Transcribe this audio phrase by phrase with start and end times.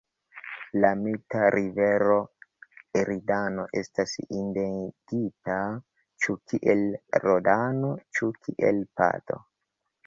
[0.83, 2.15] La mita rivero
[3.01, 5.59] Eridano estas identigita
[6.25, 6.85] ĉu kiel
[7.29, 9.45] Rodano, ĉu kiel Pado.